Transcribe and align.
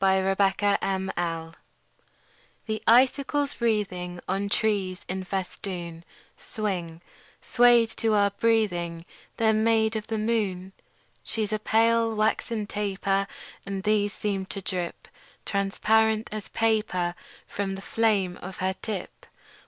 SILVER 0.00 0.36
FILIGREE 0.36 1.50
The 2.66 2.80
icicles 2.86 3.60
wreathing 3.60 4.20
On 4.28 4.48
trees 4.48 5.00
in 5.08 5.24
festoon 5.24 6.04
Swing, 6.36 7.00
swayed 7.42 7.88
to 7.96 8.14
our 8.14 8.30
breathing: 8.30 9.04
They're 9.36 9.52
made 9.52 9.96
of 9.96 10.06
the 10.06 10.16
moon. 10.16 10.70
She's 11.24 11.52
a 11.52 11.58
pale, 11.58 12.14
waxen 12.14 12.68
taper; 12.68 13.26
And 13.66 13.82
these 13.82 14.12
seem 14.12 14.46
to 14.46 14.60
drip 14.60 15.08
Transparent 15.44 16.28
as 16.30 16.50
paper 16.50 17.16
From 17.48 17.74
the 17.74 17.82
flame 17.82 18.36
of 18.36 18.58
her 18.58 18.74
tip. 18.82 19.26